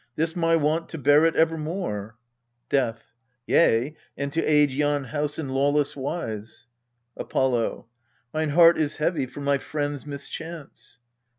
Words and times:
'tis 0.17 0.35
my 0.35 0.55
wont 0.55 0.89
to 0.89 0.97
bear 0.97 1.25
it 1.25 1.35
evermore. 1.35 2.15
Death. 2.69 3.11
Yea, 3.45 3.95
and 4.17 4.33
to 4.33 4.43
aid 4.43 4.71
yon 4.71 5.03
house 5.03 5.37
in 5.37 5.49
lawless 5.49 5.95
wise. 5.95 6.65
Apollo. 7.15 7.85
Mine 8.33 8.49
heart 8.49 8.79
is 8.79 8.97
heavy 8.97 9.27
for 9.27 9.41
my 9.41 9.59
friend's 9.59 10.07
mischance. 10.07 10.97